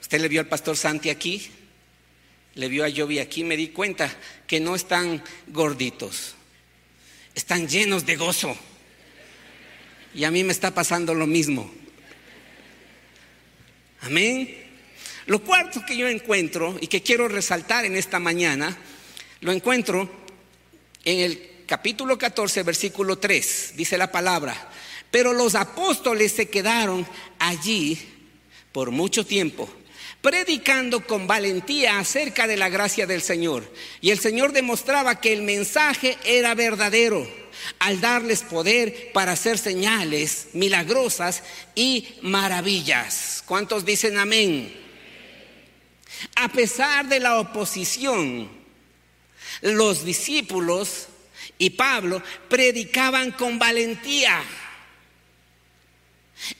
[0.00, 1.50] ¿Usted le vio al pastor Santi aquí?
[2.54, 4.14] Le vio a Jovi aquí, me di cuenta
[4.46, 6.34] que no están gorditos,
[7.34, 8.56] están llenos de gozo.
[10.14, 11.70] Y a mí me está pasando lo mismo.
[14.02, 14.62] Amén.
[15.26, 18.76] Lo cuarto que yo encuentro y que quiero resaltar en esta mañana,
[19.40, 20.10] lo encuentro
[21.04, 23.74] en el capítulo 14, versículo 3.
[23.76, 24.70] Dice la palabra,
[25.10, 27.06] pero los apóstoles se quedaron
[27.38, 27.98] allí
[28.72, 29.72] por mucho tiempo
[30.22, 33.70] predicando con valentía acerca de la gracia del Señor.
[34.00, 37.28] Y el Señor demostraba que el mensaje era verdadero
[37.80, 41.42] al darles poder para hacer señales milagrosas
[41.74, 43.42] y maravillas.
[43.46, 44.72] ¿Cuántos dicen amén?
[46.36, 48.48] A pesar de la oposición,
[49.60, 51.08] los discípulos
[51.58, 54.42] y Pablo predicaban con valentía.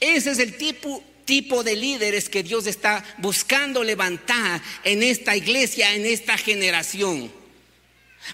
[0.01, 5.95] Ese es el tipo, tipo de líderes que Dios está buscando levantar en esta iglesia,
[5.95, 7.33] en esta generación.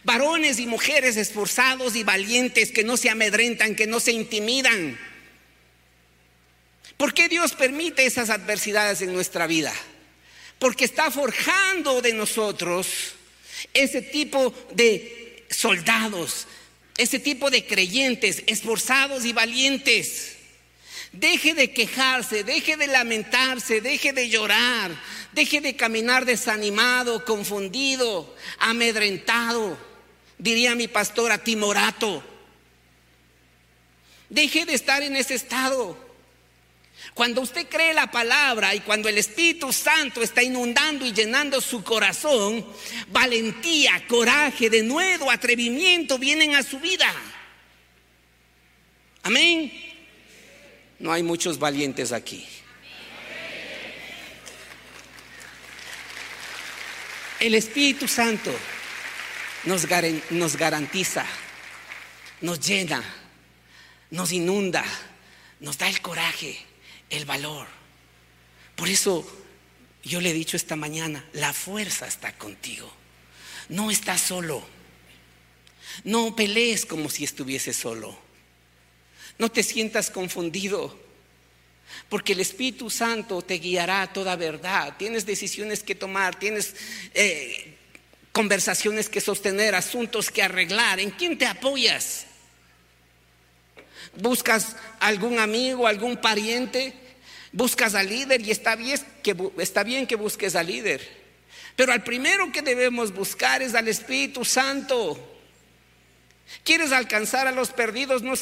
[0.05, 4.98] Varones y mujeres esforzados y valientes que no se amedrentan, que no se intimidan.
[6.96, 9.72] ¿Por qué Dios permite esas adversidades en nuestra vida?
[10.59, 13.14] Porque está forjando de nosotros
[13.72, 16.46] ese tipo de soldados,
[16.96, 20.38] ese tipo de creyentes esforzados y valientes.
[21.12, 24.90] Deje de quejarse, deje de lamentarse, deje de llorar,
[25.33, 29.79] deje de caminar desanimado, confundido, amedrentado,
[30.37, 32.23] diría mi pastora timorato.
[34.29, 36.09] Deje de estar en ese estado.
[37.14, 41.83] Cuando usted cree la palabra y cuando el Espíritu Santo está inundando y llenando su
[41.83, 42.66] corazón,
[43.09, 47.11] valentía, coraje, de nuevo, atrevimiento vienen a su vida.
[49.23, 49.88] Amén.
[50.99, 52.47] No hay muchos valientes aquí.
[57.41, 58.53] El Espíritu Santo
[59.65, 59.87] nos,
[60.31, 61.25] nos garantiza,
[62.41, 63.03] nos llena,
[64.11, 64.85] nos inunda,
[65.61, 66.59] nos da el coraje,
[67.11, 67.69] el valor.
[68.75, 69.25] Por eso
[70.03, 72.93] yo le he dicho esta mañana, la fuerza está contigo.
[73.69, 74.67] No estás solo.
[76.05, 78.19] No pelees como si estuviese solo.
[79.38, 80.98] No te sientas confundido.
[82.09, 84.96] Porque el Espíritu Santo te guiará a toda verdad.
[84.98, 86.74] Tienes decisiones que tomar, tienes
[87.14, 87.77] eh,
[88.33, 91.01] conversaciones que sostener, asuntos que arreglar.
[91.01, 92.27] ¿En quién te apoyas?
[94.16, 96.94] ¿Buscas algún amigo, algún pariente?
[97.53, 98.40] ¿Buscas al líder?
[98.40, 101.18] Y está bien, que, está bien que busques al líder.
[101.77, 105.38] Pero al primero que debemos buscar es al Espíritu Santo.
[106.65, 108.23] ¿Quieres alcanzar a los perdidos?
[108.23, 108.37] No,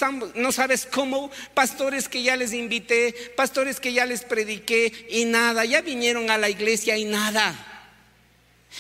[0.53, 1.31] sabes cómo.
[1.55, 5.65] Pastores que ya les invité, pastores que ya les prediqué y nada.
[5.65, 7.73] Ya vinieron a la iglesia y nada.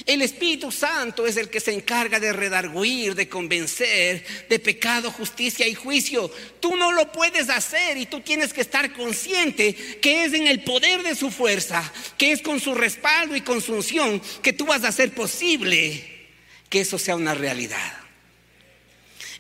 [0.04, 5.66] El Espíritu Santo es el que se encarga de redarguir, de convencer de pecado, justicia
[5.66, 6.30] y juicio.
[6.60, 10.62] Tú no lo puedes hacer y tú tienes que estar consciente que es en el
[10.64, 14.66] poder de su fuerza, que es con su respaldo y con su unción que tú
[14.66, 16.28] vas a hacer posible
[16.68, 18.05] que eso sea una realidad.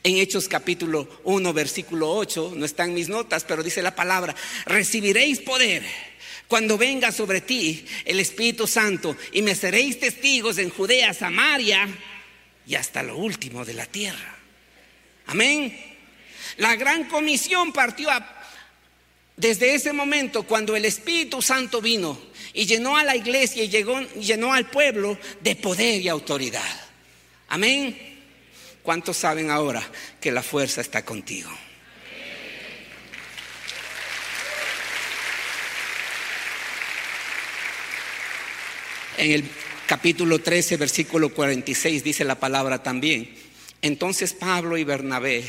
[0.06, 5.40] En Hechos capítulo 1, versículo 8, no están mis notas, pero dice la palabra, recibiréis
[5.40, 5.82] poder
[6.46, 11.88] cuando venga sobre ti el Espíritu Santo y me seréis testigos en Judea, Samaria
[12.68, 14.36] y hasta lo último de la tierra.
[15.26, 15.76] Amén.
[16.58, 18.08] La gran comisión partió
[19.36, 22.16] desde ese momento cuando el Espíritu Santo vino
[22.54, 26.80] y llenó a la iglesia y llegó, llenó al pueblo de poder y autoridad.
[27.48, 28.15] Amén.
[28.86, 29.82] ¿Cuántos saben ahora
[30.20, 31.50] que la fuerza está contigo?
[39.18, 39.44] En el
[39.88, 43.34] capítulo 13, versículo 46 dice la palabra también.
[43.82, 45.42] Entonces Pablo y Bernabé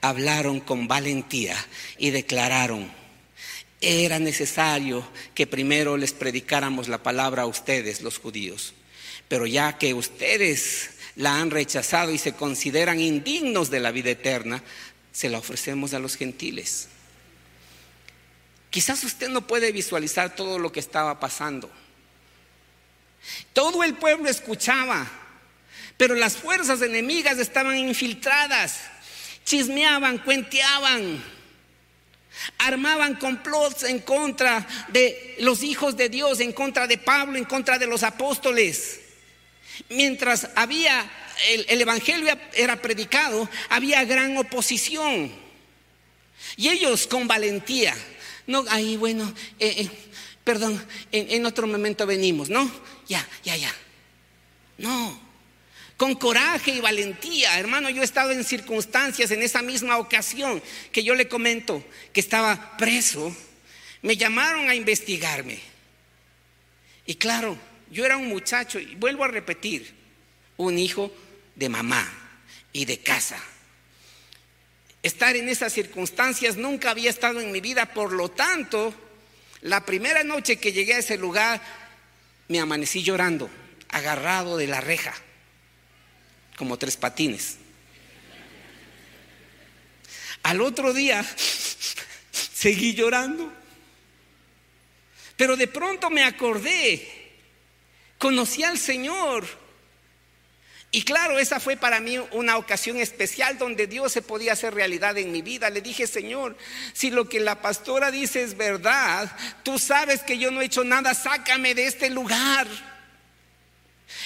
[0.00, 1.56] hablaron con valentía
[1.96, 2.90] y declararon,
[3.80, 8.74] era necesario que primero les predicáramos la palabra a ustedes, los judíos,
[9.28, 14.62] pero ya que ustedes la han rechazado y se consideran indignos de la vida eterna,
[15.12, 16.88] se la ofrecemos a los gentiles.
[18.70, 21.70] Quizás usted no puede visualizar todo lo que estaba pasando.
[23.52, 25.10] Todo el pueblo escuchaba,
[25.96, 28.78] pero las fuerzas enemigas estaban infiltradas,
[29.44, 31.22] chismeaban, cuenteaban,
[32.58, 37.78] armaban complots en contra de los hijos de Dios, en contra de Pablo, en contra
[37.78, 38.99] de los apóstoles.
[39.88, 41.10] Mientras había
[41.48, 45.32] el, evangelio era predicado, había gran oposición.
[46.56, 47.94] Y ellos con valentía,
[48.46, 49.90] no, ahí bueno, eh, eh,
[50.44, 52.70] perdón, en, en otro momento venimos, ¿no?
[53.08, 53.74] Ya, ya, ya.
[54.78, 55.20] No,
[55.96, 57.58] con coraje y valentía.
[57.58, 60.62] Hermano, yo he estado en circunstancias en esa misma ocasión
[60.92, 63.34] que yo le comento que estaba preso.
[64.02, 65.60] Me llamaron a investigarme.
[67.04, 67.58] Y claro,
[67.90, 69.94] yo era un muchacho, y vuelvo a repetir,
[70.56, 71.12] un hijo
[71.56, 72.08] de mamá
[72.72, 73.42] y de casa.
[75.02, 78.94] Estar en esas circunstancias nunca había estado en mi vida, por lo tanto,
[79.62, 81.60] la primera noche que llegué a ese lugar,
[82.48, 83.50] me amanecí llorando,
[83.88, 85.14] agarrado de la reja,
[86.56, 87.56] como tres patines.
[90.42, 91.24] Al otro día,
[92.32, 93.52] seguí llorando,
[95.36, 97.19] pero de pronto me acordé
[98.20, 99.46] Conocí al Señor.
[100.90, 105.16] Y claro, esa fue para mí una ocasión especial donde Dios se podía hacer realidad
[105.16, 105.70] en mi vida.
[105.70, 106.54] Le dije, Señor,
[106.92, 110.84] si lo que la pastora dice es verdad, tú sabes que yo no he hecho
[110.84, 112.66] nada, sácame de este lugar.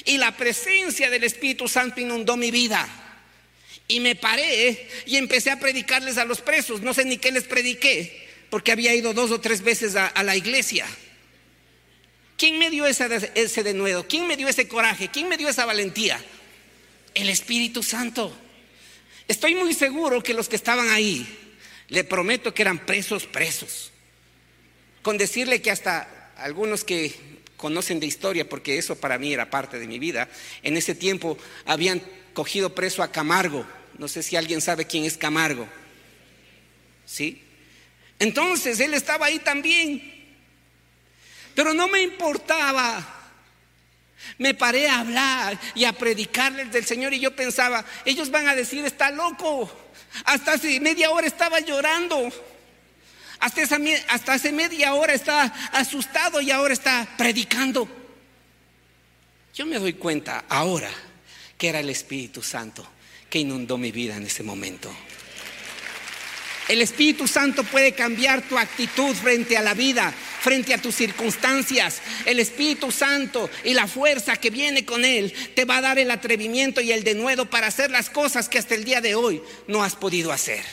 [0.05, 2.89] Y la presencia del Espíritu Santo inundó mi vida.
[3.87, 6.81] Y me paré y empecé a predicarles a los presos.
[6.81, 10.25] No sé ni qué les prediqué, porque había ido dos o tres veces a, a
[10.25, 10.85] la iglesia.
[12.37, 14.07] ¿Quién me dio ese, ese denuedo?
[14.09, 15.09] ¿Quién me dio ese coraje?
[15.09, 16.22] ¿Quién me dio esa valentía?
[17.14, 18.37] El Espíritu Santo.
[19.28, 21.26] Estoy muy seguro que los que estaban ahí,
[21.89, 23.93] le prometo que eran presos, presos.
[25.03, 27.14] Con decirle que hasta algunos que
[27.57, 30.28] conocen de historia, porque eso para mí era parte de mi vida,
[30.62, 33.66] en ese tiempo habían cogido preso a Camargo.
[33.97, 35.66] No sé si alguien sabe quién es Camargo.
[37.07, 37.43] ¿Sí?
[38.18, 40.14] Entonces él estaba ahí también
[41.55, 43.15] Pero no me importaba.
[44.39, 48.55] Me paré a hablar y a predicarles del Señor y yo pensaba, ellos van a
[48.55, 49.71] decir, está loco.
[50.25, 52.31] Hasta hace media hora estaba llorando.
[53.41, 53.79] Hasta, esa,
[54.09, 57.89] hasta hace media hora está asustado y ahora está predicando.
[59.55, 60.91] Yo me doy cuenta ahora
[61.59, 62.87] que era el Espíritu Santo
[63.29, 64.93] que inundó mi vida en ese momento.
[66.69, 72.01] El Espíritu Santo puede cambiar tu actitud frente a la vida, frente a tus circunstancias.
[72.25, 76.11] El Espíritu Santo y la fuerza que viene con Él te va a dar el
[76.11, 79.85] atrevimiento y el denuedo para hacer las cosas que hasta el día de hoy no
[79.85, 80.65] has podido hacer.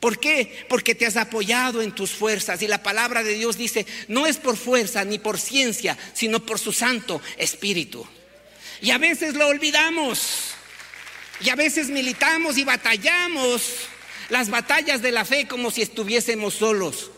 [0.00, 0.64] ¿Por qué?
[0.68, 4.38] Porque te has apoyado en tus fuerzas y la palabra de Dios dice, no es
[4.38, 8.06] por fuerza ni por ciencia, sino por su Santo Espíritu.
[8.80, 10.54] Y a veces lo olvidamos.
[11.40, 13.62] Y a veces militamos y batallamos
[14.28, 17.10] las batallas de la fe como si estuviésemos solos,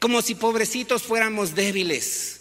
[0.00, 2.40] como si pobrecitos fuéramos débiles.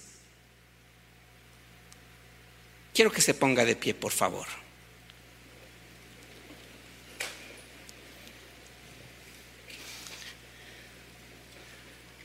[2.94, 4.48] Quiero que se ponga de pie, por favor.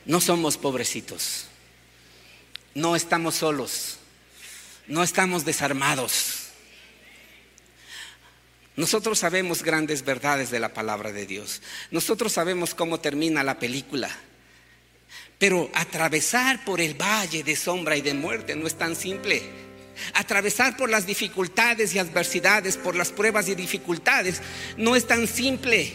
[0.04, 1.46] No somos pobrecitos,
[2.74, 3.98] no estamos solos,
[4.86, 6.45] no estamos desarmados.
[8.76, 11.62] Nosotros sabemos grandes verdades de la palabra de Dios.
[11.90, 14.10] Nosotros sabemos cómo termina la película.
[15.38, 19.42] Pero atravesar por el valle de sombra y de muerte no es tan simple.
[20.12, 24.42] Atravesar por las dificultades y adversidades, por las pruebas y dificultades,
[24.76, 25.94] no es tan simple.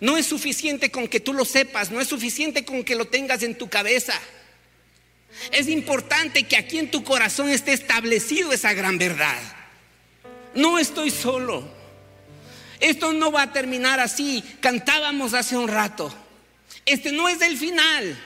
[0.00, 3.42] No es suficiente con que tú lo sepas, no es suficiente con que lo tengas
[3.42, 4.12] en tu cabeza.
[5.52, 9.55] Es importante que aquí en tu corazón esté establecido esa gran verdad.
[10.56, 11.62] No estoy solo.
[12.80, 14.42] Esto no va a terminar así.
[14.60, 16.12] Cantábamos hace un rato.
[16.84, 18.18] Este no es el final.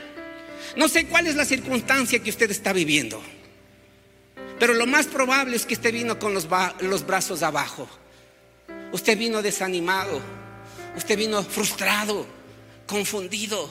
[0.77, 3.23] No sé cuál es la circunstancia que usted está viviendo.
[4.59, 6.49] Pero lo más probable es que usted vino con los,
[6.81, 7.89] los brazos abajo.
[8.93, 10.21] Usted vino desanimado.
[10.97, 12.27] Usted vino frustrado,
[12.87, 13.71] confundido.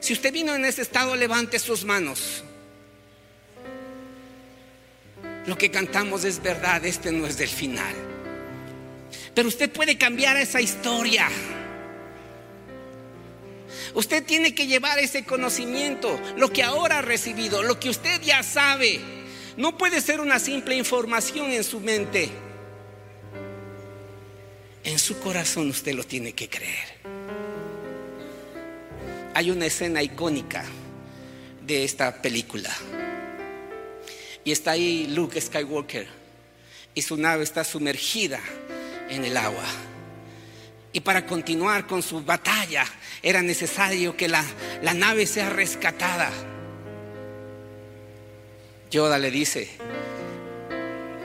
[0.00, 2.44] Si usted vino en ese estado, levante sus manos.
[5.46, 7.94] Lo que cantamos es verdad, este no es del final.
[9.34, 11.28] Pero usted puede cambiar esa historia.
[13.94, 18.42] Usted tiene que llevar ese conocimiento, lo que ahora ha recibido, lo que usted ya
[18.42, 19.00] sabe.
[19.56, 22.30] No puede ser una simple información en su mente.
[24.82, 26.88] En su corazón usted lo tiene que creer.
[29.34, 30.64] Hay una escena icónica
[31.66, 32.70] de esta película.
[34.44, 36.06] Y está ahí Luke Skywalker.
[36.94, 38.40] Y su nave está sumergida
[39.08, 39.64] en el agua.
[40.92, 42.84] Y para continuar con su batalla
[43.22, 44.44] era necesario que la,
[44.82, 46.30] la nave sea rescatada.
[48.90, 49.68] Yoda le dice,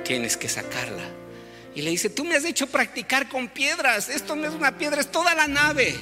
[0.03, 1.03] tienes que sacarla.
[1.75, 4.09] Y le dice, tú me has hecho practicar con piedras.
[4.09, 5.95] Esto no es una piedra, es toda la nave.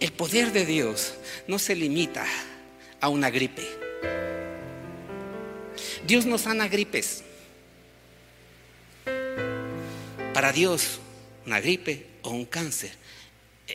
[0.00, 1.14] El poder de Dios
[1.46, 2.24] no se limita
[3.00, 3.91] a una gripe.
[6.06, 7.22] Dios no sana gripes.
[10.34, 11.00] Para Dios,
[11.46, 12.92] una gripe o un cáncer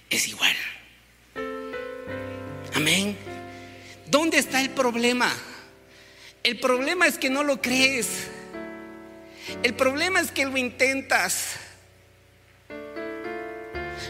[0.09, 0.55] es igual.
[2.73, 3.15] Amén.
[4.07, 5.31] ¿Dónde está el problema?
[6.43, 8.27] El problema es que no lo crees.
[9.63, 11.55] El problema es que lo intentas.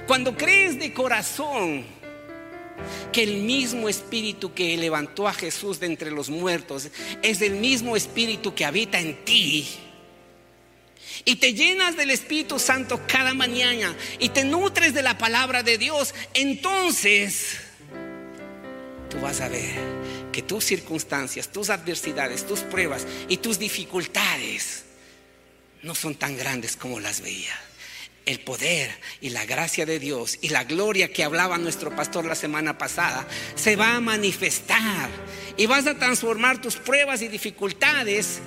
[0.06, 1.86] Cuando crees de corazón,
[3.12, 6.90] que el mismo espíritu que levantó a Jesús de entre los muertos
[7.22, 9.68] es el mismo espíritu que habita en ti.
[11.26, 15.78] Y te llenas del Espíritu Santo cada mañana y te nutres de la palabra de
[15.78, 17.58] Dios, entonces
[19.10, 19.76] tú vas a ver
[20.32, 24.86] que tus circunstancias, tus adversidades, tus pruebas y tus dificultades
[25.82, 27.58] no son tan grandes como las veías
[28.28, 32.36] el poder y la gracia de Dios y la gloria que hablaba nuestro pastor la
[32.36, 33.26] semana pasada
[33.56, 35.10] se va a manifestar
[35.56, 38.40] y vas a transformar tus pruebas y dificultades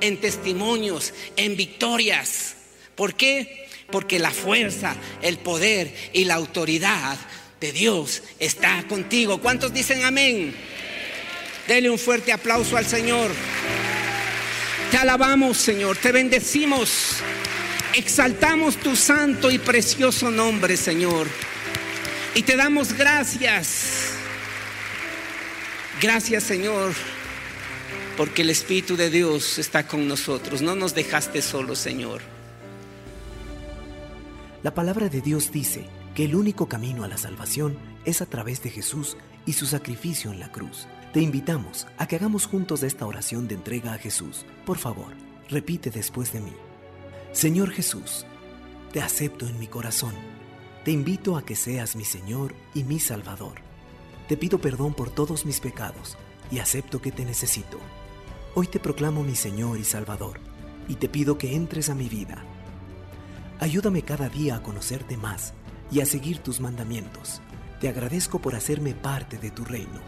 [0.00, 2.56] en testimonios, en victorias.
[2.94, 3.68] ¿Por qué?
[3.90, 7.18] Porque la fuerza, el poder y la autoridad
[7.60, 9.38] de Dios está contigo.
[9.38, 10.54] ¿Cuántos dicen amén?
[11.68, 13.30] Dele un fuerte aplauso al Señor.
[14.90, 17.22] Te alabamos, Señor, te bendecimos.
[17.96, 21.26] Exaltamos tu santo y precioso nombre, Señor.
[22.34, 24.10] Y te damos gracias.
[26.02, 26.92] Gracias, Señor,
[28.18, 30.60] porque el Espíritu de Dios está con nosotros.
[30.60, 32.20] No nos dejaste solos, Señor.
[34.62, 38.62] La palabra de Dios dice que el único camino a la salvación es a través
[38.62, 39.16] de Jesús
[39.46, 40.86] y su sacrificio en la cruz.
[41.14, 44.44] Te invitamos a que hagamos juntos esta oración de entrega a Jesús.
[44.66, 45.14] Por favor,
[45.48, 46.52] repite después de mí.
[47.36, 48.24] Señor Jesús,
[48.94, 50.14] te acepto en mi corazón.
[50.86, 53.56] Te invito a que seas mi Señor y mi Salvador.
[54.26, 56.16] Te pido perdón por todos mis pecados
[56.50, 57.78] y acepto que te necesito.
[58.54, 60.40] Hoy te proclamo mi Señor y Salvador
[60.88, 62.42] y te pido que entres a mi vida.
[63.60, 65.52] Ayúdame cada día a conocerte más
[65.90, 67.42] y a seguir tus mandamientos.
[67.82, 70.00] Te agradezco por hacerme parte de tu reino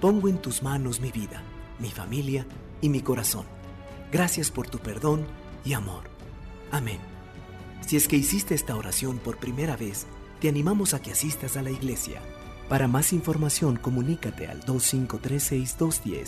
[0.00, 1.44] Pongo en tus manos mi vida,
[1.78, 2.44] mi familia
[2.80, 3.46] y mi corazón.
[4.10, 5.28] Gracias por tu perdón
[5.64, 6.11] y amor.
[6.72, 6.98] Amén.
[7.86, 10.06] Si es que hiciste esta oración por primera vez,
[10.40, 12.22] te animamos a que asistas a la iglesia.
[12.70, 16.20] Para más información, comunícate al 2536 210